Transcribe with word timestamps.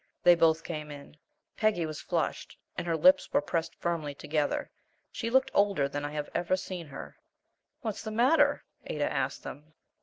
They 0.23 0.33
both 0.33 0.63
came 0.63 0.89
in. 0.89 1.15
Peggy 1.55 1.85
was 1.85 2.01
flushed, 2.01 2.57
and 2.75 2.87
her 2.87 2.97
lips 2.97 3.31
were 3.31 3.39
pressed 3.39 3.75
firmly 3.75 4.15
together. 4.15 4.71
She 5.11 5.29
looked 5.29 5.51
older 5.53 5.87
than 5.87 6.03
I 6.03 6.09
have 6.13 6.27
ever 6.33 6.57
seen 6.57 6.87
her. 6.87 7.17
"What's 7.81 8.01
the 8.01 8.09
matter?" 8.09 8.63
Ada 8.87 9.13
asked 9.13 9.43
them. 9.43 9.75